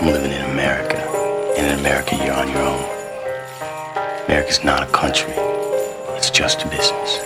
[0.00, 0.96] I'm living in America.
[1.58, 4.24] And in America, you're on your own.
[4.24, 5.34] America's not a country.
[6.16, 7.20] It's just a business.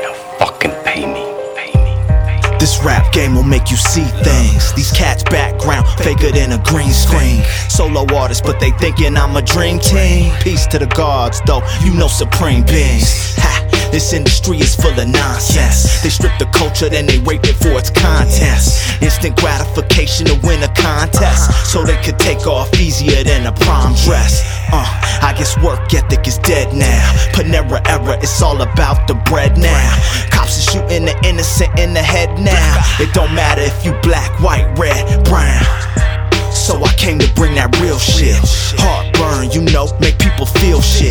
[0.00, 1.26] Now fucking pay me.
[1.56, 1.96] Pay me.
[2.06, 2.58] Pay me.
[2.60, 4.72] This rap game will make you see things.
[4.74, 7.42] These cats background faker than a green screen.
[7.68, 10.32] Solo artists, but they thinking I'm a dream team.
[10.42, 13.34] Peace to the gods, though you know supreme beings.
[13.38, 15.91] Ha, this industry is full of nonsense.
[16.02, 18.82] They strip the culture, then they rape it for its contents.
[19.00, 23.94] Instant gratification to win a contest, so they could take off easier than a prom
[24.04, 24.42] dress.
[24.72, 24.82] Uh,
[25.22, 27.12] I guess work ethic is dead now.
[27.32, 29.94] Panera era, it's all about the bread now.
[30.30, 32.82] Cops are shooting the innocent in the head now.
[32.98, 34.91] It don't matter if you black, white, red,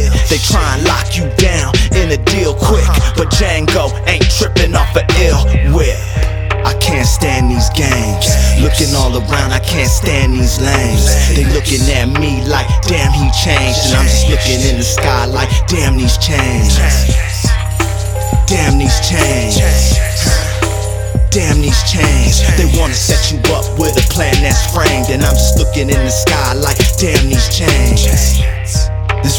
[0.01, 0.29] shit.
[0.29, 2.85] They try and lock you down in a deal quick.
[3.15, 5.41] But Django ain't tripping off an ill
[5.75, 5.97] whip.
[6.65, 8.29] I can't stand these games.
[8.61, 11.05] Looking all around, I can't stand these lames.
[11.35, 13.89] They looking at me like, damn, he changed.
[13.89, 16.77] And I'm just looking in the sky like, damn, these chains.
[18.45, 19.57] Damn, these chains.
[21.31, 22.43] Damn these chains.
[22.59, 25.07] They wanna set you up with a plan that's framed.
[25.09, 28.10] And I'm just looking in the sky like, damn these chains.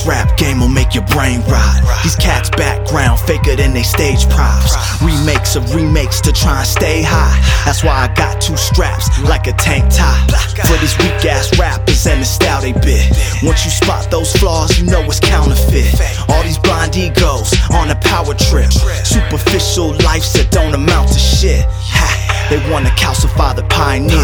[0.06, 1.80] Rap game will make your brain rot.
[2.02, 4.74] These cats background faker than they stage props.
[5.00, 7.38] Remakes of remakes to try and stay high.
[7.64, 10.30] That's why I got two straps like a tank top.
[10.66, 13.06] For these weak ass rappers and the style they bit.
[13.42, 15.94] Once you spot those flaws, you know it's counterfeit.
[16.28, 18.72] All these blind egos on a power trip.
[18.72, 21.64] Superficial lives that don't amount to shit.
[21.68, 22.48] Ha.
[22.50, 24.18] They wanna calcify the pioneer.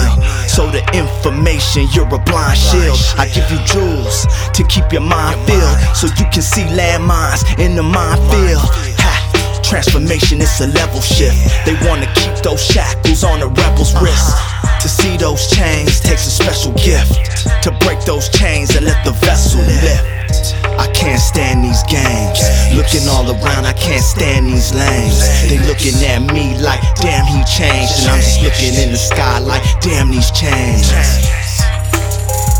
[0.59, 2.98] So the information, you're a blind shield.
[3.14, 5.78] I give you jewels to keep your mind filled.
[5.95, 8.67] So you can see landmines in the minefield.
[8.98, 9.62] Ha.
[9.62, 11.39] Transformation, it's a level shift.
[11.64, 14.34] They wanna keep those shackles on the rebel's wrist.
[14.83, 17.14] To see those chains takes a special gift.
[17.62, 20.59] To break those chains and let the vessel lift.
[20.75, 22.42] I can't stand these games.
[22.89, 25.20] Looking all around, I can't stand these lanes.
[25.45, 28.01] They looking at me like, damn, he changed.
[28.01, 30.89] And I'm just looking in the sky like, damn, these chains.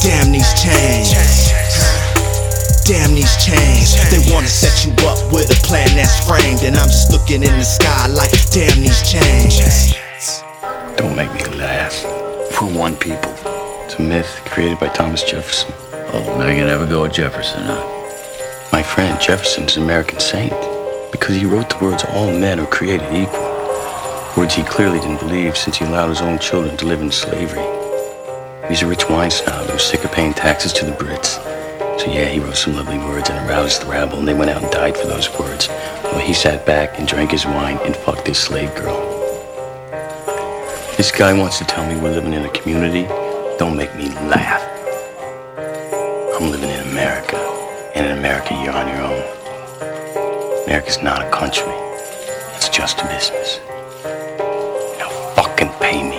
[0.05, 1.17] Damn, these chains.
[2.85, 3.97] Damn these chains.
[4.13, 6.61] They wanna set you up with a plan that's framed.
[6.61, 9.95] And I'm just looking in the sky like, damn these chains.
[10.99, 12.05] Don't make me laugh.
[12.61, 13.33] We're one people.
[13.87, 15.73] It's a myth created by Thomas Jefferson.
[16.13, 17.98] Oh, now you can never go with Jefferson, huh?
[18.71, 20.53] My friend Jefferson's an American saint
[21.11, 23.49] because he wrote the words all men are created equal.
[24.37, 27.65] Words he clearly didn't believe since he allowed his own children to live in slavery.
[28.69, 31.43] He's a rich wine snob who's sick of paying taxes to the Brits.
[31.99, 34.63] So yeah, he wrote some lovely words and aroused the rabble, and they went out
[34.63, 35.67] and died for those words.
[36.03, 39.01] While he sat back and drank his wine and fucked his slave girl.
[40.97, 43.05] This guy wants to tell me we're living in a community.
[43.59, 44.63] Don't make me laugh.
[46.39, 47.58] I'm living in America.
[47.99, 50.65] And in America, you're on your own.
[50.67, 51.73] America's not a country.
[52.55, 53.59] It's just a business.
[55.01, 56.18] Now fucking pay me.